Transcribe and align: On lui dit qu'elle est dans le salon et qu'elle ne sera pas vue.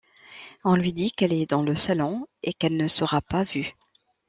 On 0.63 0.73
lui 0.75 0.93
dit 0.93 1.11
qu'elle 1.11 1.31
est 1.31 1.47
dans 1.51 1.61
le 1.61 1.75
salon 1.75 2.25
et 2.41 2.53
qu'elle 2.53 2.75
ne 2.75 2.87
sera 2.87 3.21
pas 3.21 3.43
vue. 3.43 3.75